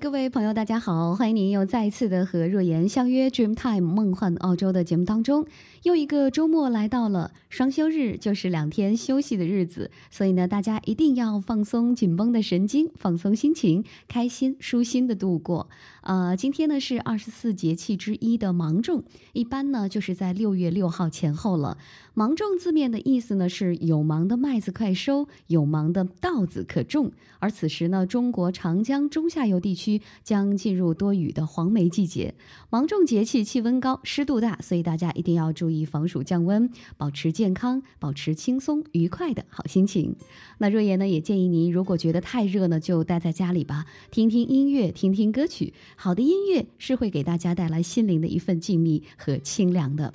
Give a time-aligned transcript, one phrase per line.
[0.00, 5.46] 各位朋友，大家好，欢迎您又再一次的和若言相约 Dreamtime 梦幻澳洲的节目当中。
[5.82, 15.68] 又一个周末来到了，双休日就是两天休息的日子，所以呢，大家一定要放松紧绷的神经，放松心情，开心舒心的度过。
[16.02, 21.76] 呃，今天呢是二十四节气之一的芒种，一般呢就是在六月六号前后了。
[22.14, 27.12] 芒种字面的意思呢是有芒的麦子快收，有芒的稻子可种。
[27.38, 29.89] 而此时呢，中国长江中下游地区
[30.22, 32.34] 将进入多雨的黄梅季节。
[32.68, 40.14] 芒种节气气温高，湿度大，所以大家一定要注意防暑降温，保持健康，保持轻松愉快的好心情。
[40.58, 45.72] 那若言呢也建议您，如果觉得太热呢，就待在家里吧，听听音乐，听听歌曲。
[45.96, 50.12] 好的音乐是会给大家带来心灵的一份静谧和清凉的。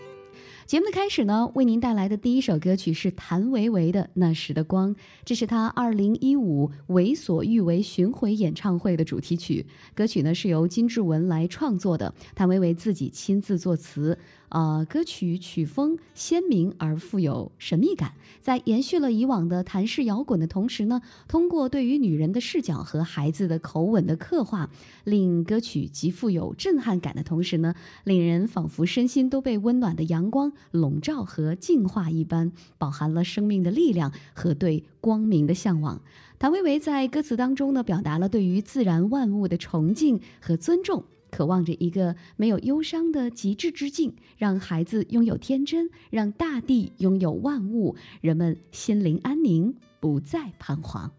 [0.65, 9.63] 节目的开始呢，为您带来的第一首歌曲是谭维维的《那时的光》，这是他二零一五为所欲为巡回演唱会的主题曲。
[9.93, 14.17] 歌曲呢是由金志文来创作的，谭维维自己亲自作词。
[14.55, 24.69] 呃，歌曲曲风鲜明而富有神秘感，在延续了以往的谭式摇滚的同时呢，通过对于女人的视角和孩子的口吻的刻画，
[25.03, 35.99] 令歌曲极富有震撼感的同时呢，令人仿佛身心都被温暖的阳光笼罩和净化一般，饱含了生命的力量和对光明的向往。
[36.39, 41.03] 谭维维在歌词当中呢，表达了对于自然万物的崇敬和尊重。
[41.31, 51.11] 渴望着一个没有忧伤的极致之境，让孩子拥有天真，让大地拥有万物，人们心灵安宁，不再彷徨。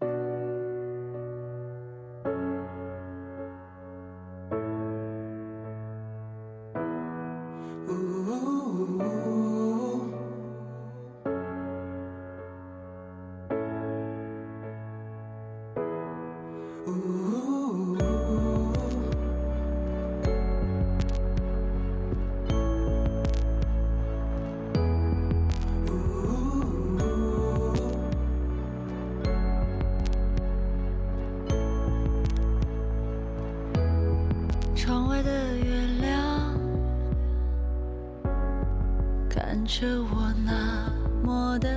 [39.79, 40.91] 着我那
[41.23, 41.69] 么的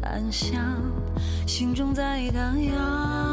[0.00, 0.58] 安详，
[1.46, 3.23] 心中在荡漾，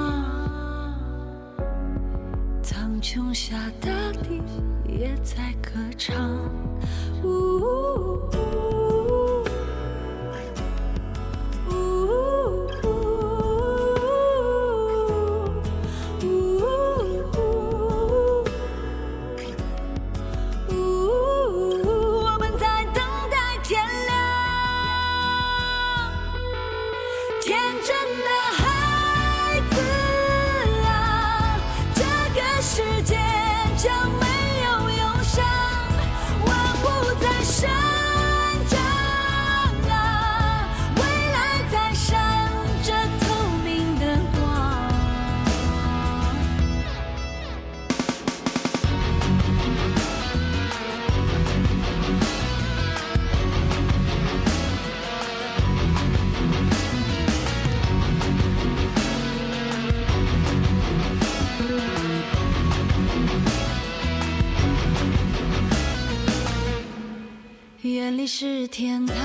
[68.33, 69.15] 是天堂，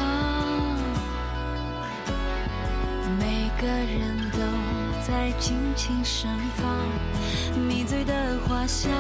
[3.20, 4.38] 每个人都
[5.06, 6.66] 在尽情盛放，
[7.56, 8.90] 迷醉的花香，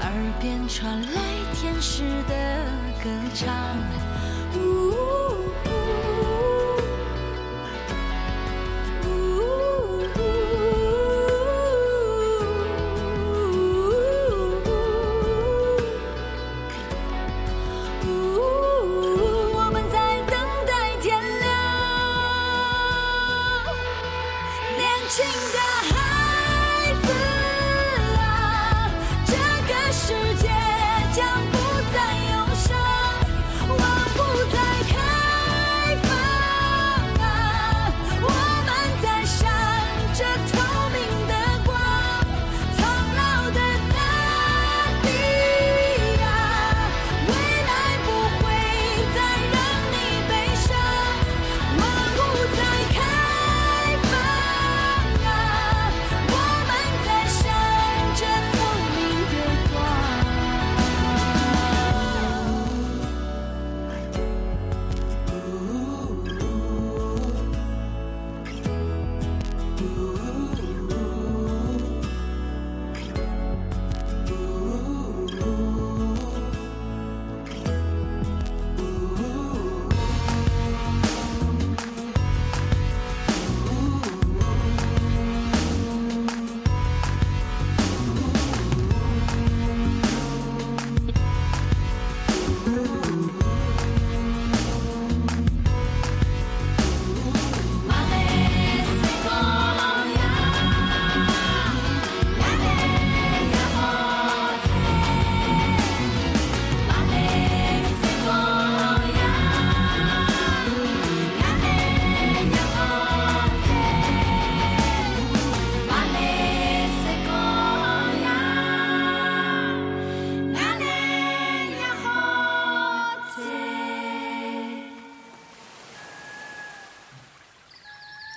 [0.00, 1.20] 耳边传来
[1.54, 2.64] 天使的
[3.04, 3.54] 歌唱。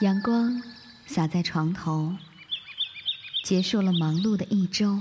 [0.01, 0.63] 阳光
[1.05, 2.15] 洒在床头，
[3.43, 4.99] 结束了忙碌的一周，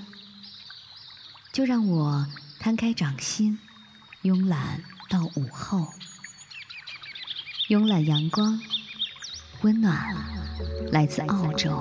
[1.55, 2.27] 就让我
[2.59, 3.59] 摊开掌心，
[4.25, 5.89] 慵懒到午后。
[7.71, 8.61] 慵懒阳光，
[9.63, 10.15] 温暖
[10.93, 11.81] 来自澳洲。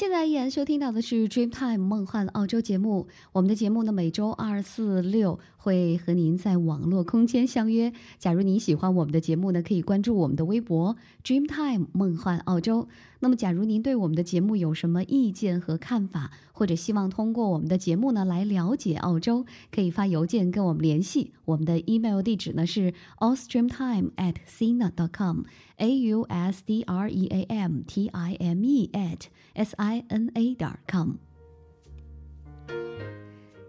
[0.00, 3.06] 现在依然收听到的是《Dreamtime 梦幻澳洲》节目。
[3.32, 7.92] 我们的节目呢，每周二、四、六会和您在网络空间相约。
[8.18, 12.88] 假如您喜欢我们的节目呢，可以关注我们的微博 “Dreamtime 梦幻澳洲”。
[13.22, 21.32] 那么，假如您对我们的节目有什么意见和看法，或者希望通过我们的节目呢来了解澳洲，可以发邮件跟我们联系。
[21.44, 29.26] 我们的 email 地址呢是 australiantime@sina.com，a u s d r e a m t i m e at
[29.54, 31.12] s i n a 点 com。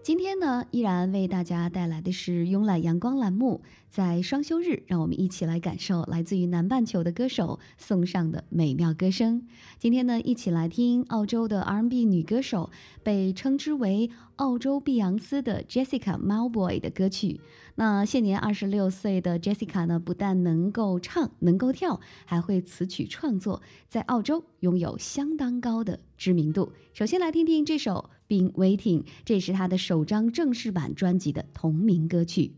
[0.02, 3.62] 今天呢，依然为大家带来的是慵懒阳光栏目。
[3.88, 9.46] 在双休日，让我们一起来感受来自于南半球的歌手送上的美妙歌声。
[9.78, 12.70] 今天呢，一起来听澳洲的 R&B 女歌手，
[13.04, 17.40] 被称之为“澳洲碧昂斯”的 Jessica Malboy 的歌曲。
[17.76, 26.72] 那现年二十六岁的 Jessica 呢，不但能够唱，能够跳，还会词曲创作，在澳洲拥有相当高的知名度。
[26.92, 28.10] 首先来听听这首。
[28.32, 32.54] 并 Waiting，这是他的首张正式版专辑的同名歌曲。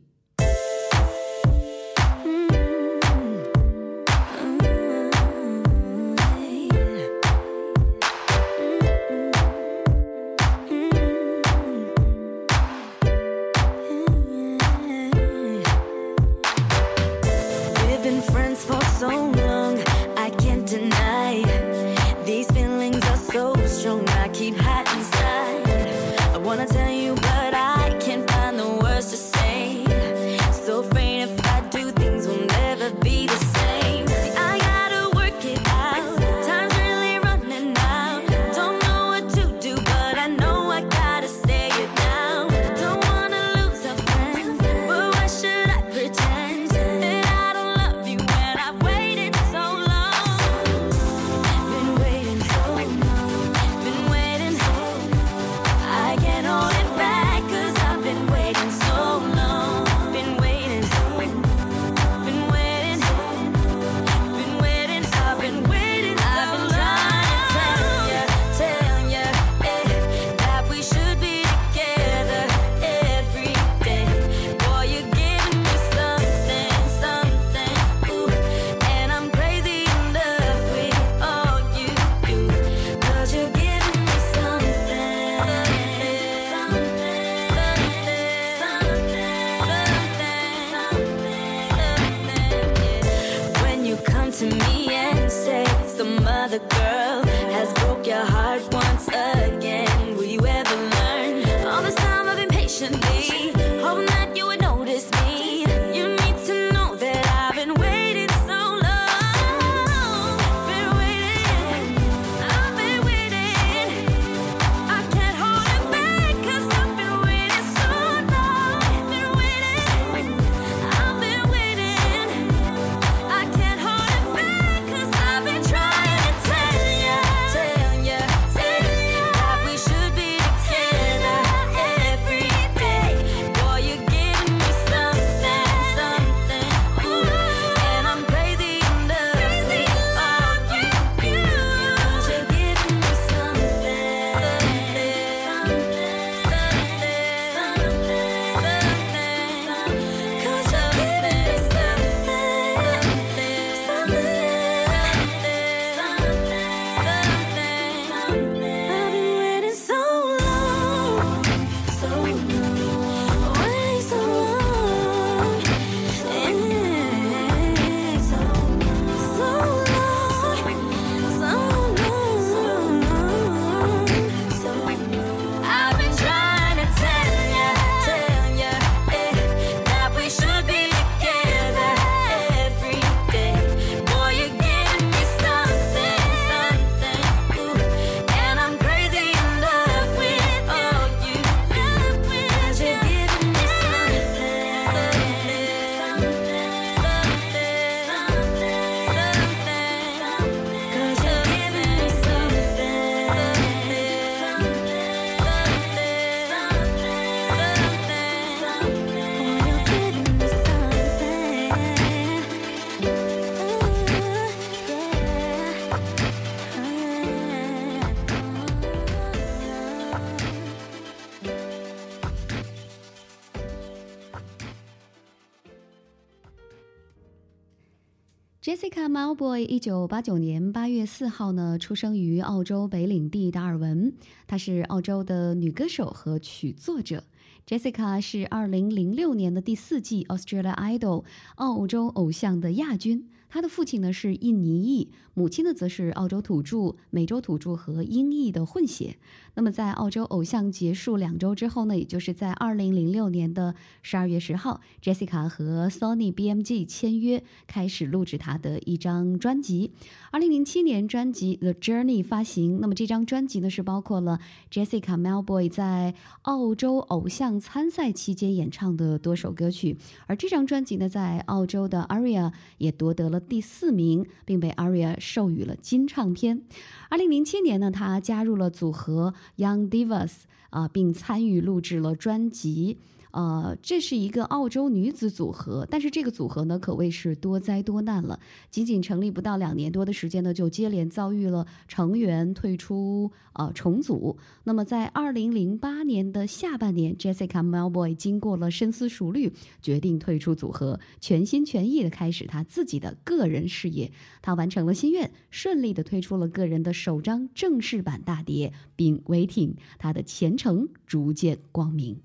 [228.65, 234.11] Jessica Malboy，一九八九年八月四号呢，出生于澳洲北领地达尔文。
[234.47, 237.25] 她是澳洲的女歌手和曲作者。
[237.67, 241.25] Jessica 是二零零六年的第四季 Australia Idol
[241.57, 243.29] 澳洲偶像的亚军。
[243.55, 249.17] 他的父亲呢是印尼裔，母亲呢则是澳洲土著、美洲土著和英裔的混血。
[249.55, 259.93] 那么，在澳洲偶像结束两周之后呢，也就是在二零零六年的十二月十号，Jessica 和 Sony BMG 签约，开始录制她的一张专辑。
[260.33, 262.81] 二零零七年，专辑《The Journey》发行。
[262.81, 269.97] 那么，这张专辑呢，是包括了 Jessica Mauboy 在澳洲偶像参赛期间演唱的多首歌曲。
[270.27, 276.63] 而这张专辑呢，在澳洲的 ARIA 也夺得了第四名，并被 ARIA 授予了金唱片。
[277.11, 279.35] 二零零七年呢，她加入了组合。
[279.57, 280.33] Young Divas
[280.71, 282.99] 啊，并参与录制了专辑。
[283.35, 288.39] 呃，这是一个澳洲女子组合，但是这个组合呢，可谓是多灾多难了。
[288.71, 294.39] 仅仅成立不到两年多的时间呢，就接连遭遇了成员退出、呃重组。
[294.63, 304.13] 那么在二零零八年的下半年，Jessica Mauboy 经过了深思熟虑，决定退出组合，全心全意的开始她自己的个人事业。
[304.43, 312.17] 她完成了心愿，顺利的推出了个人的首张正式版大碟，并 waiting，她的前程逐渐光明。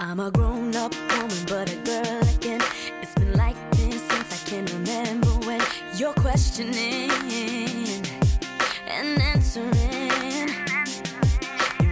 [0.00, 2.60] I'm a grown up woman, but a girl again.
[3.02, 5.60] It's been like this since I can remember when
[5.96, 7.10] you're questioning
[8.86, 10.54] and answering.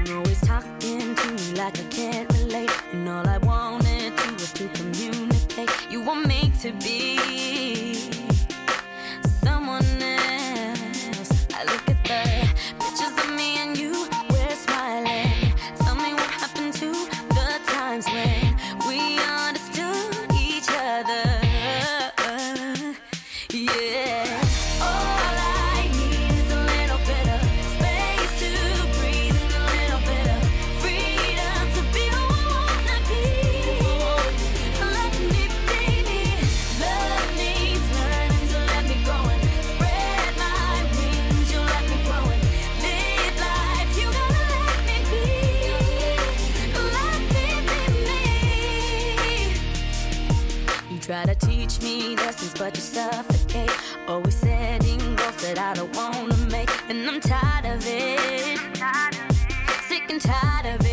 [0.06, 4.52] You're always talking to me like I can't relate, and all I wanted to was
[4.52, 5.70] to communicate.
[5.90, 7.94] You want me to be
[9.42, 11.46] someone else.
[11.52, 11.85] I look
[55.68, 58.60] I don't wanna make, and I'm tired of it.
[59.88, 60.85] Sick and tired of it.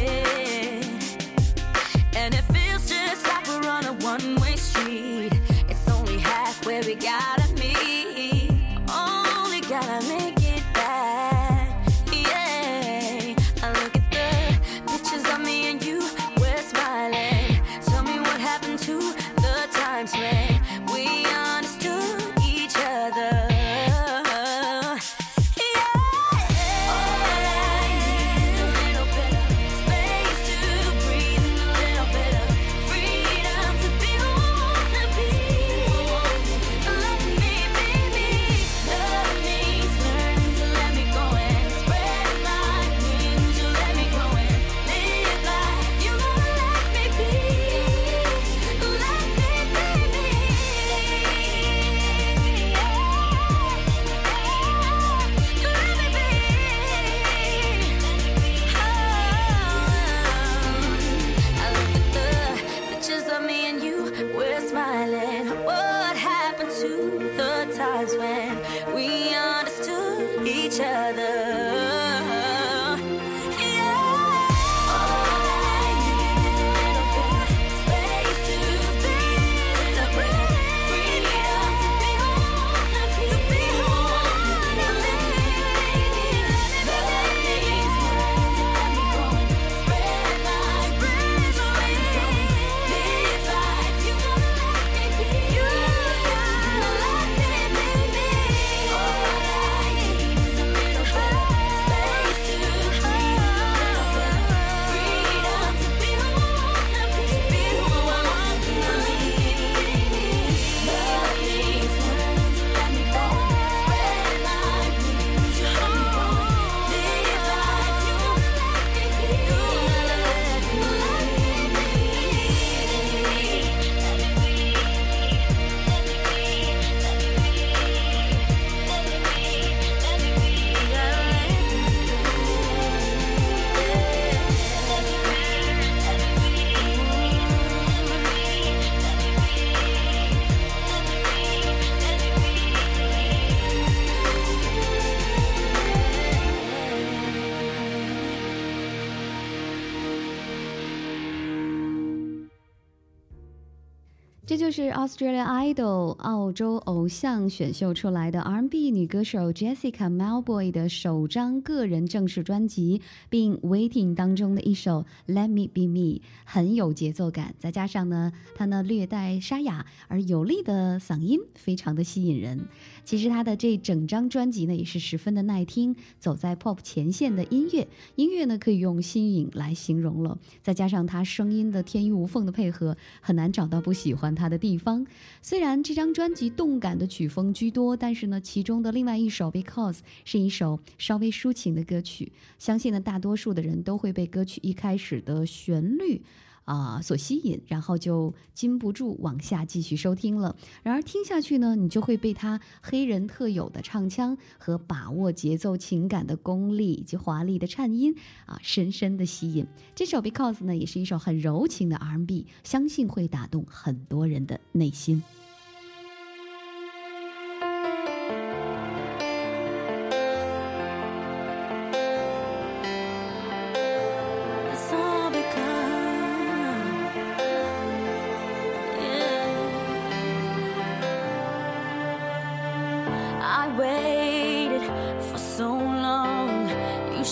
[154.63, 166.21] 就是 Australia Idol 澳洲偶像选秀出来的 R&B 女歌手 Jessica Malboy 的首张个人正式专辑，并 Waiting 当中的一首 Let Me Be Me
[166.45, 172.65] 很有节奏感，再加上呢，她呢略带沙哑而有力的嗓音，非常的吸引人。
[173.03, 185.05] 其实她的这整张专辑呢，也是十分的耐听，走在 Pop 前线的音乐，音乐呢可以用新颖来形容了，再加上她声音的天衣无缝的配合，很难找到不喜欢她的地方。
[185.41, 189.93] 虽然这张专辑动感的曲风居多，但是呢，其中的另外一首《Because》
[190.25, 196.21] 是一首稍微抒情的歌曲，相信呢，大多数的人都会被歌曲一开始的旋律。
[196.65, 200.55] 啊、所吸引，然后就禁不住往下继续收听了。
[200.81, 209.67] 然而听下去呢，你就会被他黑人特有的唱腔和把握节奏情感的功力以及华丽的颤音啊，深深的吸引。
[209.93, 215.21] 这首《Because》呢，也是一首很柔情的 R&B，相信会打动很多人的内心。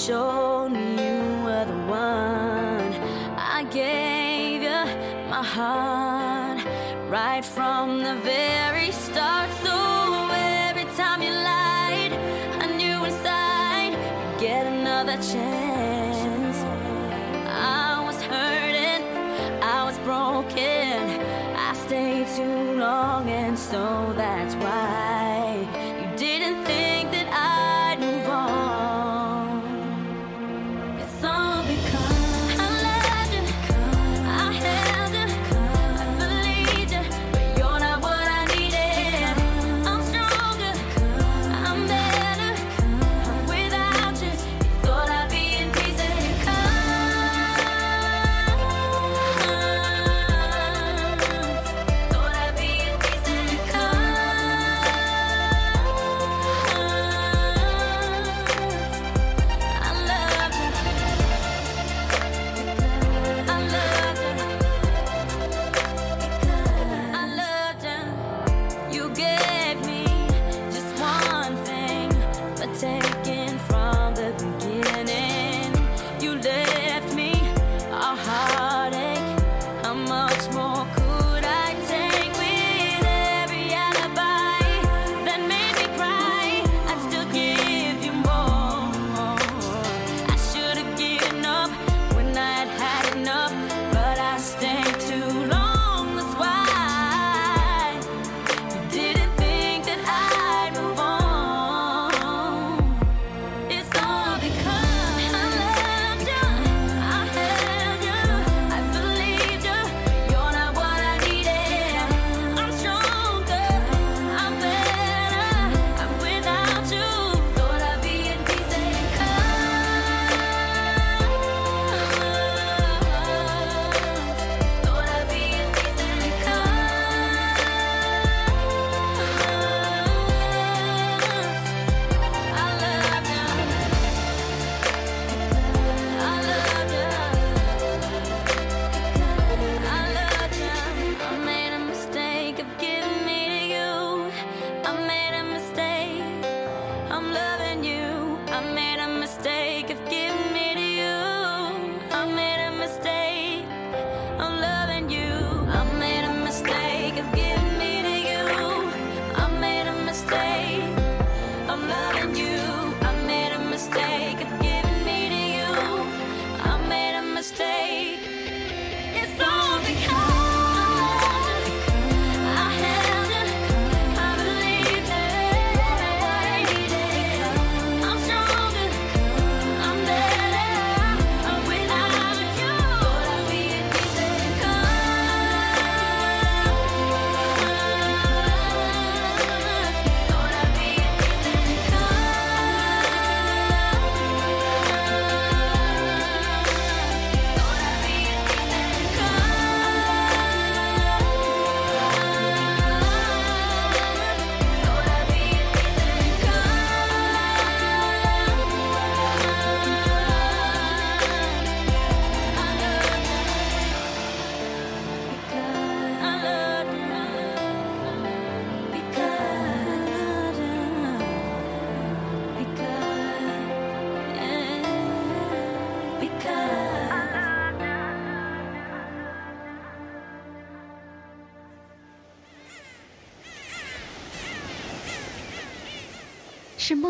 [0.08, 0.40] show.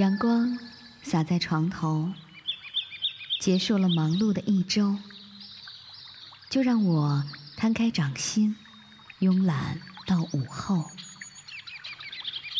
[0.00, 0.58] 阳光
[1.02, 2.10] 洒在床头，
[3.38, 4.96] 结束了忙碌的一周，
[6.48, 7.22] 就让我
[7.54, 8.56] 摊开掌心，
[9.20, 10.86] 慵懒到午后。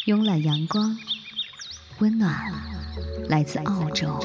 [0.05, 0.99] 慵懒阳光，
[2.01, 2.53] 温暖
[3.31, 4.21] 来自澳洲。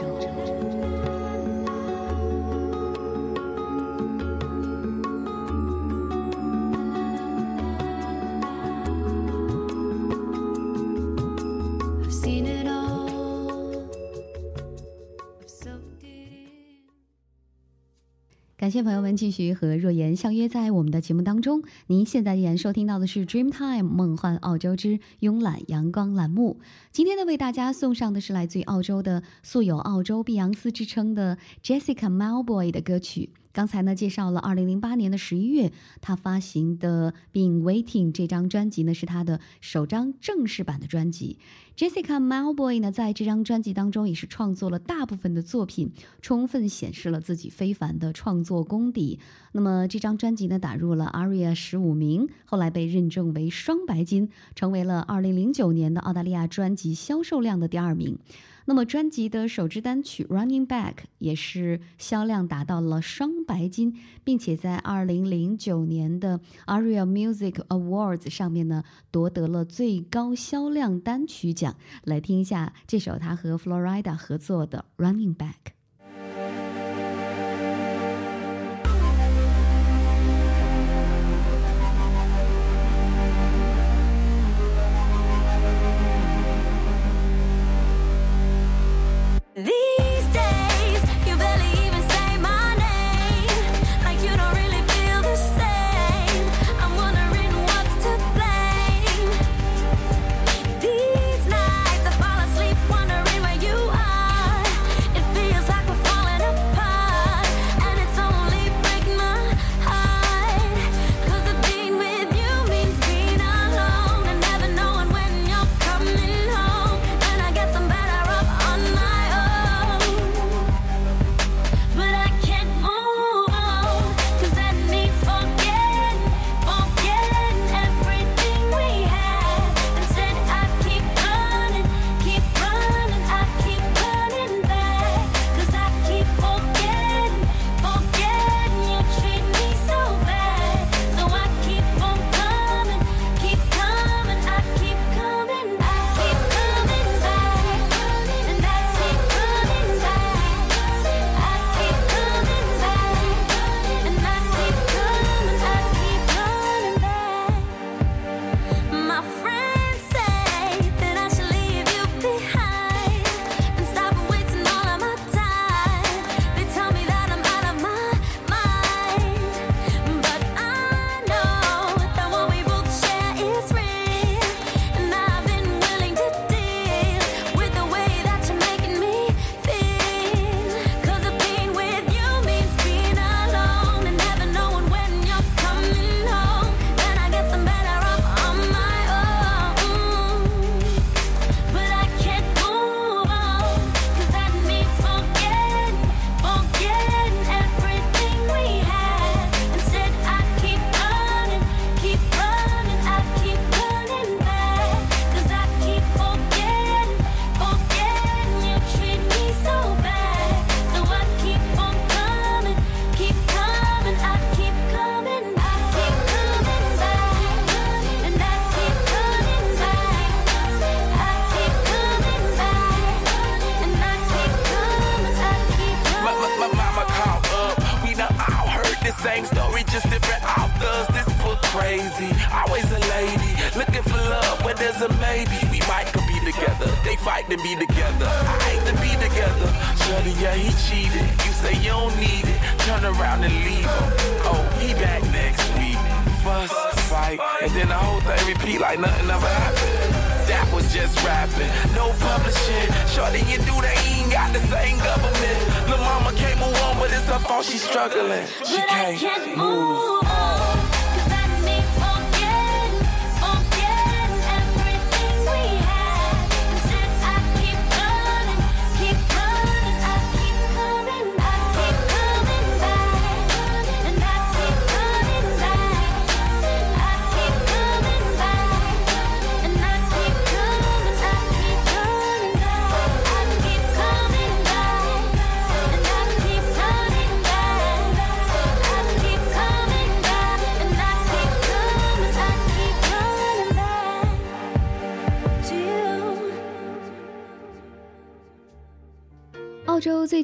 [18.66, 21.62] 感谢朋友们继续和若言相约在我们的节目当中。
[21.86, 26.60] 您现在依然收听到的是《Dreamtime 梦幻澳洲之慵懒阳光》栏目。
[26.92, 33.30] 今天呢，为大家送上的是来自于澳洲的素有“澳洲碧昂斯”之称的 Jessica Malboy 的歌曲。
[33.56, 41.40] 刚才呢，介绍了2008年的11月，他发行的《Been Waiting》这张专辑呢，是他的首张正式版的专辑。
[41.78, 45.90] Jessica Malboy 呢，在这张专辑当中也是创作了大部分的作品，
[46.22, 49.20] 充分显示了自己非凡的创作功底。
[49.54, 58.20] 那么这张专辑呢，打入了 ARIA 十五名，后来被认证为双白金，成为了2009年的澳大利亚专辑销售量的第二名。
[58.68, 71.76] 那么专辑的首支单曲《Running Back》也是销量达到了双白金，并且在二零零九年的 ARIA Music Awards 上面呢夺得了最高销量单曲奖。
[72.06, 75.54] 来听一下这首他和 Florida 合作的《Running Back》。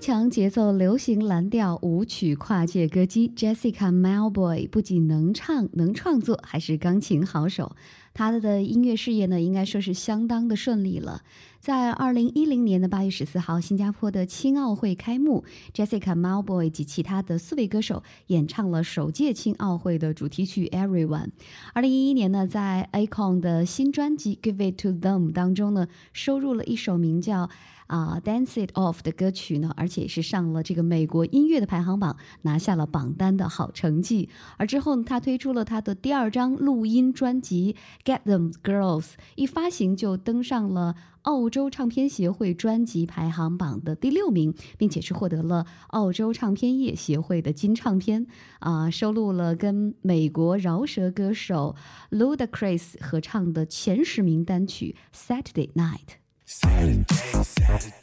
[0.02, 7.76] 强节奏流行蓝调舞曲跨界歌姬 Jessica Malboy 不仅能唱能创作，还是钢琴好手。
[8.12, 11.22] 她的音乐事业呢，应该说是相当的顺利了。
[11.60, 21.26] 在二零一零年的八月十四号，新加坡的青奥会开幕，Jessica Malboy 及其他的四位歌手演唱了首届青奥会的主题曲《Everyone》。
[21.74, 27.52] 二零一一年呢，在 Akon 的新专辑《Give It to Them》当中呢，收录了一首名叫。
[27.92, 34.30] 啊、Dance It Off 的歌曲呢，而且是上了这个美国音乐的排行榜，拿下了榜单的好成绩。
[34.56, 37.76] 而之后呢，他推出了他的第二张录音专辑
[38.10, 39.02] 《Get Them Girls》，
[39.36, 48.26] 一发行就登上了澳洲唱片协会专辑排行榜的第六名，并且是获得了澳洲唱片业协会的金唱片。
[48.60, 51.76] 啊、收录了跟美国饶舌歌手
[52.12, 54.96] Ludacris 合唱的前十名单曲
[55.44, 56.08] 《Saturday Night》。
[56.54, 57.06] Saturday,
[57.44, 57.94] Saturday,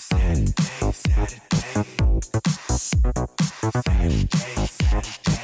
[0.00, 0.54] Saturday,
[3.84, 5.43] Saturday.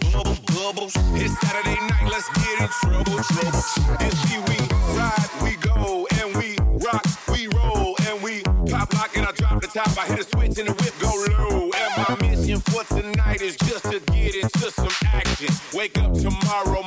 [0.00, 0.92] Bubble, bubble, bubble, bubbles.
[1.14, 3.60] It's Saturday night, let's get in trouble, trouble.
[3.60, 4.58] See, we
[4.96, 9.60] ride, we go, and we rock, we roll, and we pop lock and I drop
[9.60, 9.96] the top.
[9.98, 11.70] I hit a switch and the whip go low.
[11.70, 15.48] And my mission for tonight is just to get into some action.
[15.74, 16.77] Wake up tomorrow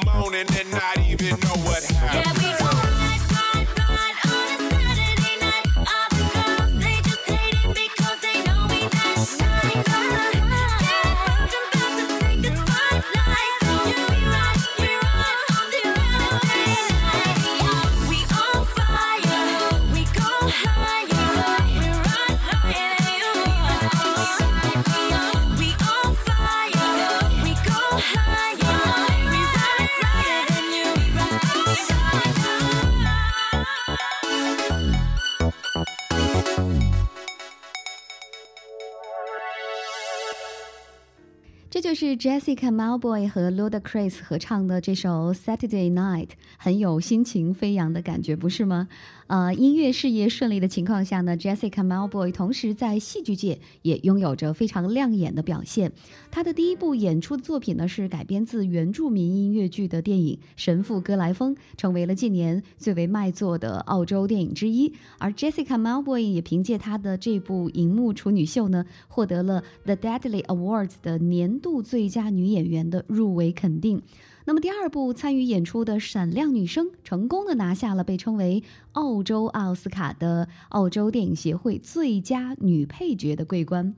[42.22, 48.88] Jessica Malboy 和 Ludacris 合唱的这首《Saturday Night》，很有心情飞扬的感觉，不是吗？
[49.32, 55.94] 呃，音乐事业顺利的情况下呢，Jessica Malboy 同时在戏剧界也拥有着非常亮眼的表现。
[56.30, 64.94] 她的第一部演出的作品呢是改编自原住民音乐剧的电影《神父哥来风》，成为了近年最为卖座的澳洲电影之一。
[65.18, 74.02] 而 Jessica Malboy 也凭借她的这部荧幕处女秀呢，获得了 The Deadly Awards 的年度最佳女演员的入围肯定。
[74.46, 83.94] 那么第二部参与演出的《闪亮女生》成功的拿下了被称为澳洲奥斯卡的澳洲电影协会最佳女配角的桂冠。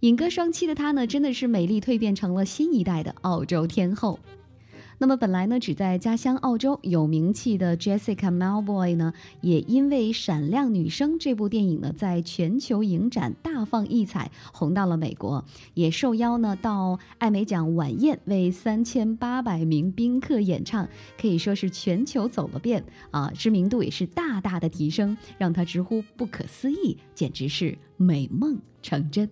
[0.00, 4.18] 影歌双栖的她呢，真的是美丽蜕变成了新一代的澳洲天后。
[4.98, 20.88] 那么本来呢，只在家乡澳洲有名气的 Jessica Malboy 呢，也因为《闪亮女生》这部电影呢，在全球影展大放异彩，红到了美国，也受邀呢到艾美奖晚宴为三千八百名宾客演唱，
[21.20, 29.28] 可以说是全球走了遍啊，知名度也是大大的提升，让她直呼不可思议，简直是美梦成真。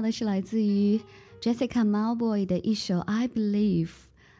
[0.00, 0.98] 到的是来自于
[1.42, 3.86] Jessica Malboy 的一首《I Believe》。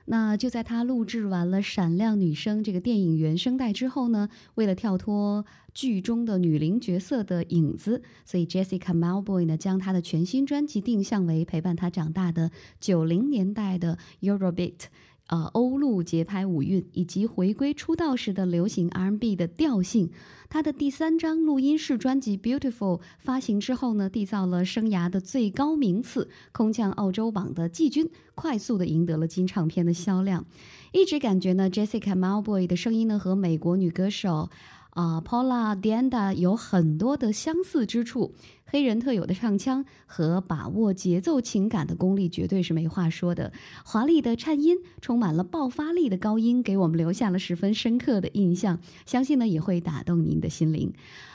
[0.07, 5.45] 那就在她录制完了《闪亮女声》这个电影原声带之后呢，为了跳脱
[5.75, 12.51] 剧中的女伶角色的影子，所以 Jessica Malboy 呢将她的全新专辑定向为陪伴她长大的
[12.81, 14.85] 九零年代的 Eurobeat。
[15.27, 20.11] 呃，欧陆节拍舞韵以及回归出道时的流行 R&B 的调性，
[20.51, 30.45] 他的第三张录音室专辑《Beautiful》发行之后呢，缔造了生涯的最高名次，空降澳洲榜的季军，快速的赢得了金唱片的销量。
[30.91, 34.51] 一直感觉呢，Jessica Malboy 的声音呢和美国女歌手。
[34.91, 38.35] 啊、p a u l a Dianda 有很多的相似之处，
[38.65, 43.53] 黑人特有的唱腔和把握节奏情感的功力绝对是没话说的。
[43.85, 50.93] 华丽的颤音，充满了爆发力的高音，给我们留下了十分深刻的印象，相信呢也会打动您的心灵。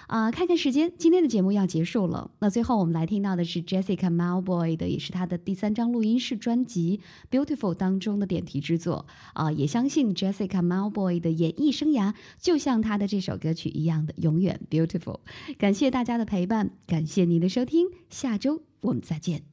[0.07, 2.31] 啊、看看时间，今天的节目要结束了。
[2.39, 6.99] 那最后我们来听到的是 Jessica Malboy 的，也是她的第三张录音室专辑
[7.35, 9.05] 《Beautiful》当中的点题之作。
[9.33, 15.19] 啊、也相信 Jessica Malboy 的演艺生涯就像她的这首歌曲一样的永远 beautiful。
[15.57, 19.43] 感谢大家的陪伴，感谢您的收听，下周我们再见。